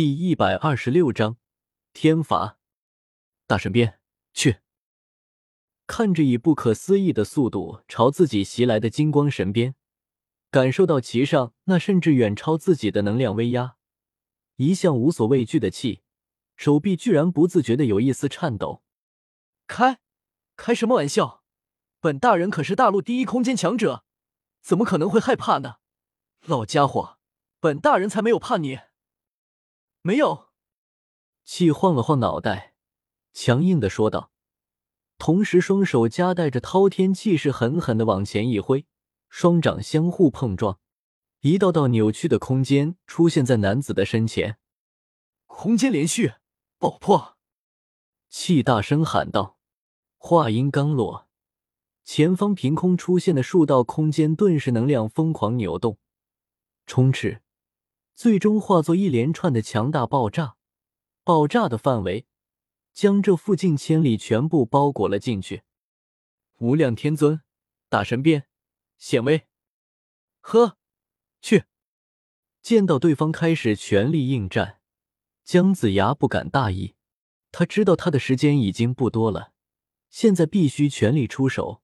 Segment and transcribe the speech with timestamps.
[0.00, 1.36] 第一百二十六章
[1.92, 2.58] 天罚。
[3.46, 4.00] 大神鞭，
[4.32, 4.60] 去！
[5.86, 9.74] 看着以不可思议的速度朝自己袭来的金光神鞭，
[10.50, 13.76] 感受到其上那甚至远超自己的能量威压，
[14.56, 16.00] 一向无所畏惧的气，
[16.56, 18.82] 手臂居然不自觉的有一丝颤抖。
[19.66, 20.00] 开，
[20.56, 21.44] 开什么玩笑？
[22.00, 24.06] 本大人可是大陆第一空间强者，
[24.62, 25.74] 怎么可能会害怕呢？
[26.46, 27.18] 老家伙，
[27.60, 28.78] 本大人才没有怕你。
[30.02, 30.48] 没有，
[31.44, 32.74] 气晃了晃脑袋，
[33.34, 34.32] 强硬的说道，
[35.18, 38.86] 同时双手夹带着滔天气势，狠狠的往前一挥，
[39.28, 40.78] 双掌相互碰撞，
[41.40, 44.58] 一道道扭曲的空间出现在男子的身前。
[45.46, 46.32] 空间连续
[46.78, 47.36] 爆破，
[48.30, 49.58] 气大声喊道。
[50.16, 51.28] 话音刚落，
[52.04, 55.98] 前方凭空出现的数道空间顿时能量疯狂扭动，
[56.86, 57.42] 充斥。
[58.14, 60.56] 最终化作一连串的强大爆炸，
[61.24, 62.26] 爆炸的范围
[62.92, 65.62] 将这附近千里全部包裹了进去。
[66.58, 67.40] 无量天尊，
[67.88, 68.46] 大神鞭，
[68.98, 69.46] 显威！
[70.40, 70.76] 呵，
[71.40, 71.64] 去！
[72.60, 74.80] 见到对方开始全力应战，
[75.44, 76.94] 姜子牙不敢大意，
[77.50, 79.52] 他知道他的时间已经不多了，
[80.10, 81.82] 现在必须全力出手，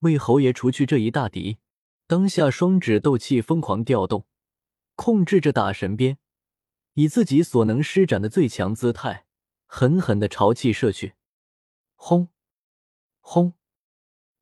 [0.00, 1.58] 为侯爷除去这一大敌。
[2.06, 4.26] 当下双指斗气疯狂调动。
[4.98, 6.18] 控制着打神鞭，
[6.94, 9.26] 以自己所能施展的最强姿态，
[9.64, 11.14] 狠狠的朝气射去。
[11.94, 12.30] 轰！
[13.20, 13.54] 轰！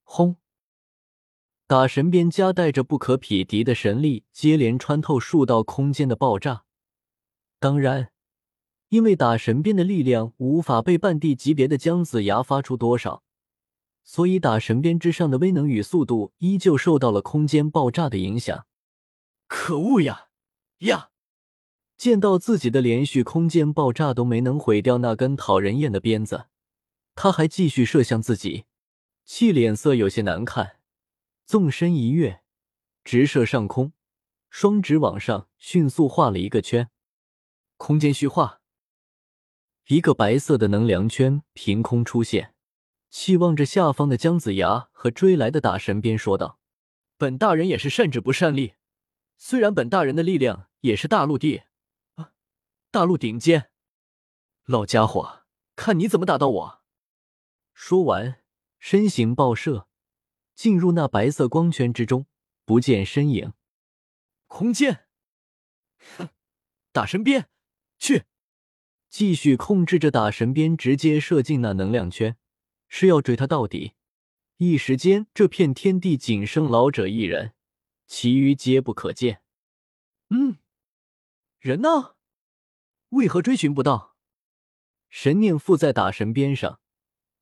[0.03, 0.37] 轰！
[1.67, 6.65] 打神鞭夹带着不可匹敌的神力，接连穿透数道空间的爆炸。
[7.59, 8.11] 当然，
[8.89, 13.23] 因为打神鞭的力量无法被半地级别的姜子牙发出多少，
[14.03, 18.67] 所以打神鞭之上的威能与速度依旧受到了空间爆炸的影响。
[19.47, 20.29] 可恶呀！
[20.79, 21.11] 呀！
[21.97, 26.49] 见到自己的连续空间爆炸都没能毁掉那根讨人厌的鞭子，
[27.15, 28.67] 他还继续射向自己，
[29.25, 30.79] 气脸色有些难看，
[31.47, 32.43] 纵身一跃，
[33.03, 33.95] 直射上空，
[34.51, 36.91] 双指往上迅速画了一个圈，
[37.79, 38.61] 空间虚化，
[39.87, 42.55] 一个白色的能量圈凭空出现，
[43.09, 46.59] 气望着下方的姜子牙和追来的大神鞭说道
[47.17, 48.75] ：“本大人也是善止不善力。”
[49.39, 51.63] 虽然本大人的力量也是大陆地
[52.15, 52.33] 啊，
[52.91, 53.71] 大陆顶尖，
[54.65, 56.83] 老家伙，看你怎么打到我！
[57.75, 58.43] 说完，
[58.79, 59.89] 身形爆射，
[60.55, 62.27] 进入那白色光圈之中，
[62.65, 63.53] 不见身影。
[64.47, 65.07] 空间，
[66.17, 66.31] 哼，
[66.93, 67.49] 打神鞭，
[67.99, 68.25] 去！
[69.11, 72.37] 继续控制着打神鞭，直接射进那能量圈，
[72.89, 73.95] 是要追他到底。
[74.57, 77.56] 一时间，这片天地仅剩老者一人。
[78.07, 79.43] 其余皆不可见。
[80.31, 80.59] 嗯，
[81.59, 82.17] 人呢？
[83.11, 84.17] 为何追寻不到？
[85.09, 86.81] 神念附在打神鞭上，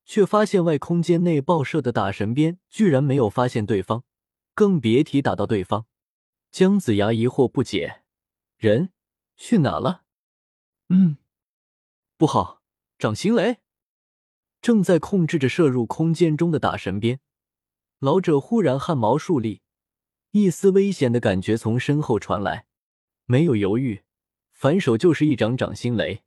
[0.05, 4.03] 却发现外空间内爆射的打神鞭居然没有发现对方，
[4.53, 5.87] 更别提打到对方。
[6.51, 8.03] 姜子牙疑惑不解：
[8.57, 8.93] 人
[9.35, 10.03] 去哪了？
[10.89, 11.17] 嗯，
[12.15, 12.61] 不好！
[12.97, 13.57] 掌心雷
[14.61, 17.19] 正在控制着射入空间中的打神鞭，
[17.99, 19.63] 老者忽然汗毛竖立。
[20.37, 22.65] 一丝危险的感觉从身后传来，
[23.23, 24.03] 没有犹豫，
[24.51, 26.23] 反手就是一掌掌心雷。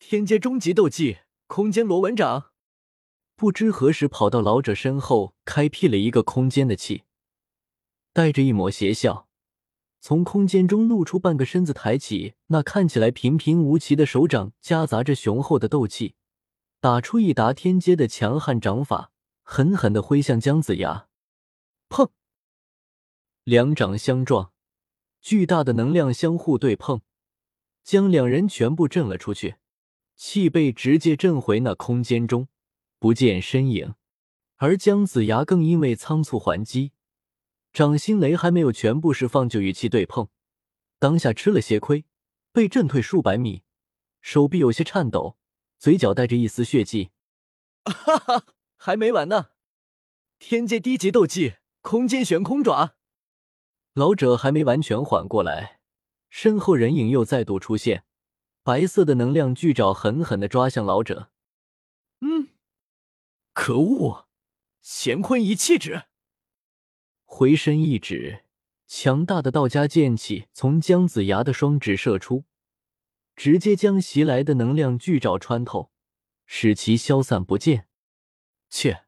[0.00, 2.50] 天阶终极斗技空间螺纹掌，
[3.36, 7.04] 不知何时跑到老者身后，开辟了一个空间的气，
[8.12, 9.28] 带着一抹邪笑，
[10.00, 16.16] 从空间中露出半个身子，抬起那看起来平平无奇的手掌，夹杂着雄厚的斗气，
[16.80, 19.12] 打出一达天阶的强悍掌法，
[19.44, 21.06] 狠狠的挥向姜子牙。
[21.88, 22.10] 砰！
[23.44, 24.52] 两掌相撞，
[25.20, 27.00] 巨大的能量相互对碰，
[27.82, 29.56] 将两人全部震了出去，
[30.14, 32.46] 气被直接震回那空间中，
[33.00, 33.94] 不见身影。
[34.58, 36.92] 而姜子牙更因为仓促还击，
[37.72, 40.28] 掌心雷还没有全部释放就与其对碰，
[41.00, 42.04] 当下吃了些亏，
[42.52, 43.64] 被震退数百米，
[44.20, 45.36] 手臂有些颤抖，
[45.80, 47.10] 嘴角带着一丝血迹。
[47.84, 48.46] 哈哈，
[48.76, 49.48] 还没完呢！
[50.38, 52.94] 天阶低级斗技空间悬空爪。
[53.94, 55.80] 老者还没完全缓过来，
[56.30, 58.04] 身后人影又再度出现，
[58.62, 61.30] 白色的能量巨爪狠狠的抓向老者。
[62.20, 62.48] 嗯，
[63.52, 64.28] 可恶！
[64.82, 66.04] 乾坤一气指，
[67.24, 68.44] 回身一指，
[68.86, 72.44] 强大的道家剑气从姜子牙的双指射出，
[73.36, 75.92] 直接将袭来的能量巨爪穿透，
[76.46, 77.88] 使其消散不见。
[78.70, 79.04] 切，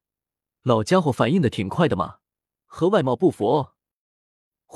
[0.62, 2.18] 老家伙反应的挺快的嘛，
[2.66, 3.73] 和外貌不符。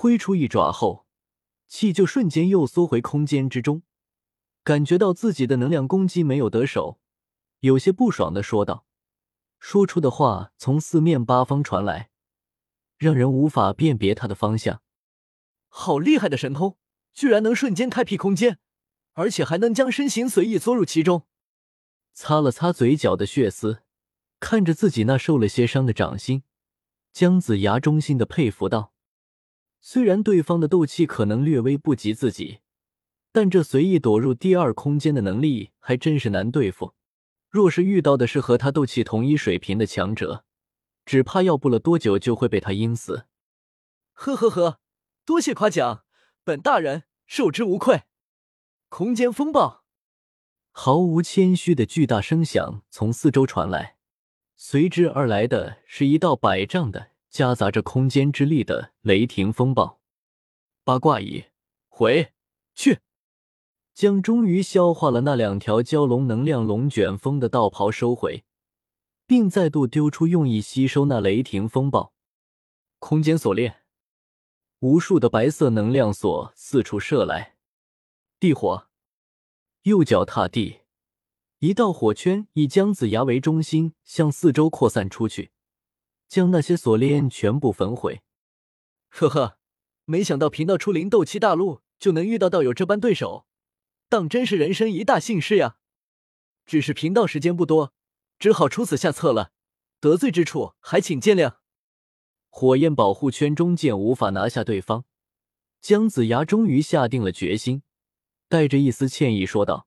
[0.01, 1.07] 挥出一爪后，
[1.67, 3.83] 气就瞬间又缩回空间之中，
[4.63, 7.01] 感觉到自己的能量攻击没有得手，
[7.59, 8.87] 有些不爽的说道，
[9.59, 12.11] 说出的话从四面八方传来，
[12.97, 14.83] 让人无法辨别他的方向。
[15.67, 16.79] 好厉害的神通，
[17.13, 18.61] 居然能瞬间开辟空间，
[19.15, 21.27] 而且还能将身形随意缩入其中。
[22.13, 23.83] 擦了擦嘴角的血丝，
[24.39, 26.45] 看着自己那受了些伤的掌心，
[27.13, 28.93] 姜子牙衷心的佩服道
[29.81, 32.59] ：“虽然对方的斗气可能略微不及自己，
[33.33, 36.95] 但这随意躲入第二空间的能力还真是难对付。
[37.49, 40.45] 若是遇到的是和他斗气同一水平的强者，
[41.07, 43.27] 只怕要不了多久就会被他阴死。”
[44.13, 44.81] 呵呵呵。
[45.25, 46.05] 多谢夸奖，
[46.43, 48.05] 本大人受之无愧。
[48.89, 49.85] 空间风暴，
[50.71, 53.99] 毫无谦虚的巨大声响从四周传来，
[54.57, 60.01] 随之而来的是一道百丈的、夹杂着空间之力的雷霆风暴。
[60.85, 61.45] 八卦蚁，
[61.89, 62.33] 回
[62.75, 63.01] 去，
[63.95, 68.45] 将终于消化了那两条蛟龙能量龙卷风的道袍收回，
[69.27, 72.13] 并再度丢出，用以吸收那雷霆风暴。
[72.99, 73.83] 空间锁链。
[74.81, 77.57] 无数的白色能量锁四处射来，
[78.39, 78.87] 地火，
[79.83, 80.83] 右脚踏地，
[81.59, 85.51] 一道火圈以姜子牙为中心向四周扩散出去，
[86.29, 88.23] 将那些锁链全部焚毁。
[89.09, 89.59] 呵呵，
[90.05, 93.47] 没想到贫道出临斗气大陆就能遇到道友这般对手，
[94.09, 95.79] 当真是人生一大幸事呀！
[96.67, 97.95] 只是贫道时间不多，
[98.39, 99.53] 只好出此下策了，
[100.01, 101.57] 得罪之处还请见谅。
[102.51, 105.05] 火焰保护圈中见无法拿下对方，
[105.81, 107.83] 姜子牙终于下定了决心，
[108.49, 109.87] 带着一丝歉意说道，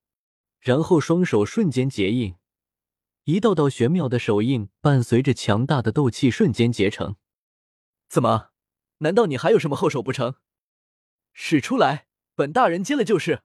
[0.59, 2.35] 然后双手瞬间结印，
[3.25, 7.15] 一道道玄妙的手印伴随着强大的斗气瞬间结成。
[8.09, 8.49] 怎么？
[8.99, 10.35] 难道你还有什么后手不成？
[11.33, 13.43] 使出来，本大人接了就是。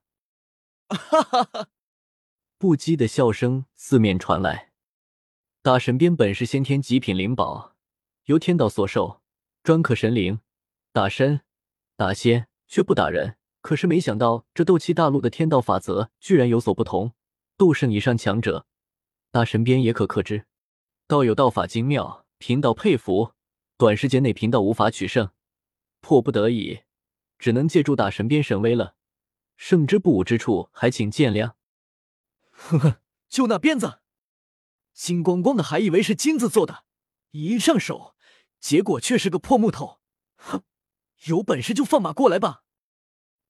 [0.89, 1.69] 哈哈哈！
[2.59, 4.73] 不羁的笑声四面传来。
[5.63, 7.75] 大神鞭本是先天极品灵宝。
[8.25, 9.21] 由天道所授，
[9.63, 10.41] 专克神灵，
[10.93, 11.43] 打神、
[11.97, 13.37] 打仙，却不打人。
[13.61, 17.15] 可是没想到，这斗气大陆的天道法则居然有所不同。
[17.57, 18.67] 斗圣以上强者，
[19.37, 20.47] 大神鞭也可克之。
[21.07, 23.35] 道有道法精妙，贫道佩服。
[23.77, 25.31] 短时间内，贫道无法取胜，
[26.01, 26.85] 迫不得已，
[27.39, 28.97] 只能借助大神鞭神威了。
[29.55, 31.53] 胜之不武之处，还请见谅。
[32.51, 33.99] 呵呵，就那鞭子，
[34.95, 36.85] 金光光的，还以为是金子做的，
[37.33, 38.17] 一上手。
[38.59, 40.01] 结果却是个破木头，
[40.37, 40.63] 哼！
[41.27, 42.63] 有本事就放马过来吧，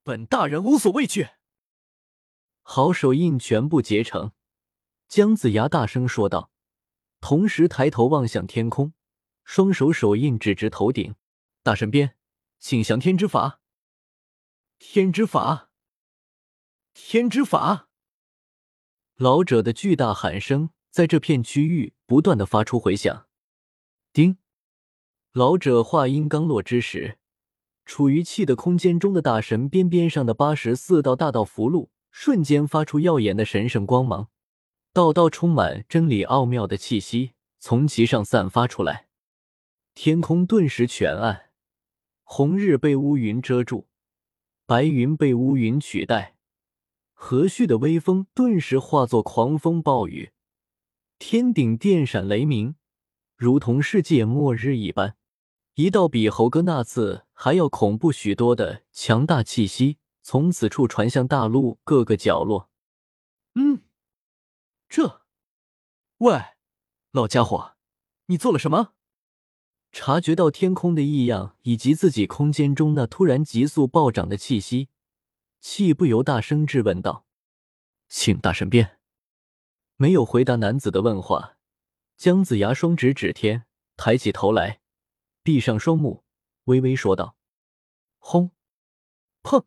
[0.02, 1.28] 本大人无所畏惧。
[2.62, 4.32] 好手印全部结成，
[5.08, 6.50] 姜子牙大声说道，
[7.20, 8.92] 同时抬头望向天空，
[9.44, 11.14] 双手手印指直头顶。
[11.62, 12.16] 大神鞭，
[12.58, 13.60] 请降天之法！
[14.78, 15.70] 天之法！
[16.92, 17.88] 天之法！
[19.16, 23.26] 老者的巨大喊声在这片区域不断的发出回响。
[24.12, 24.38] 叮！
[25.32, 27.18] 老者话音刚落之时，
[27.84, 34.28] 处于气的空间中的大神边边上的八十四道大道符箓瞬间发出耀眼的神圣光芒，
[34.96, 39.08] 道道充满真理奥妙的气息从其上散发出来，
[39.94, 41.50] 天空顿时全暗，
[42.24, 43.88] 红日被乌云遮住，
[44.64, 46.36] 白云被乌云取代，
[47.12, 50.32] 和煦的微风顿时化作狂风暴雨，
[51.18, 52.76] 天顶电闪雷鸣，
[53.36, 55.18] 如同世界末日一般。
[55.74, 62.70] 一道比猴哥那次还要恐怖许多的强大气息从此处传向大陆各个角落。
[63.56, 63.82] 嗯，
[64.96, 65.26] 这……
[66.20, 66.56] 喂，
[67.10, 67.76] 老家伙，
[68.28, 68.94] 你做了什么？
[69.92, 74.88] 察觉到天空的异样以及自己空间中那突然急速暴涨的气息，
[75.60, 77.26] 气不由大声质问道
[78.08, 78.98] ：“请大神鞭。”
[79.96, 81.58] 没有回答男子的问话，
[82.16, 83.66] 姜子牙双指指天，
[83.98, 84.80] 抬起头来。
[85.42, 86.24] 闭上双目，
[86.64, 87.36] 微微说道
[88.16, 88.50] ：“轰！”
[89.44, 89.66] 砰！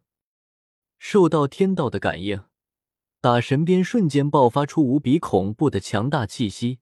[0.97, 2.48] 受到天道的感应，
[3.21, 6.79] 打神鞭瞬间爆发出无比恐怖的强大气息，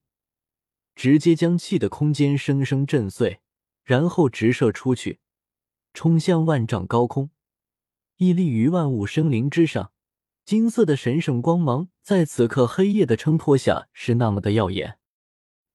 [0.94, 3.40] 直接将气的空间生生震碎，
[3.82, 5.18] 然后直射出去，
[5.92, 7.30] 冲向万丈高空，
[8.18, 9.90] 屹立于万物生灵之上。
[10.44, 14.98] 金色的神圣光芒在此刻黑夜的衬托下是那么的耀眼，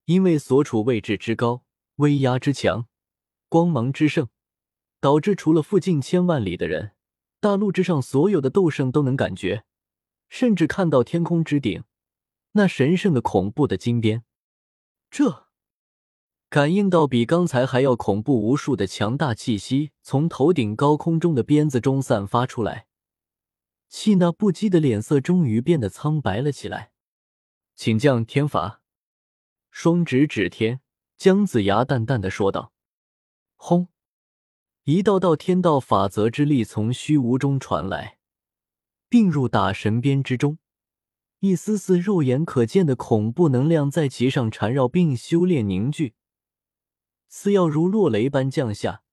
[0.05, 1.65] 因为所处位置之高，
[1.97, 2.87] 威压之强。
[3.49, 4.29] 光芒之盛，
[5.01, 6.93] 导致除了附近千万里的人，
[7.41, 9.65] 大陆之上所有的斗圣都能感觉，
[10.33, 11.83] 甚至看到天空之顶
[12.53, 14.23] 那神圣的恐怖的金边。
[15.11, 15.45] 这
[16.49, 22.87] 感应到比刚才还要恐怖无数的强大气息从头顶高空中的鞭子中散发出来，
[23.87, 26.93] 气那不羁的脸色终于变得苍白了起来。
[27.75, 28.81] 请降天罚。
[29.69, 30.81] 双指指天，
[31.15, 32.73] 姜子牙淡淡的说道
[33.55, 33.89] ：“轰！”
[34.85, 38.17] 一道道天道法则之力从虚无中传来，
[39.13, 40.57] 并入打神鞭之中。
[41.37, 46.15] 一丝丝肉眼可见的恐怖能量在其上缠绕并修炼凝聚，
[47.27, 49.03] 似要如落雷般降下。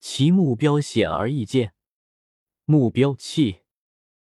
[0.00, 1.72] 其目标显而易见，
[2.64, 3.60] 目标器。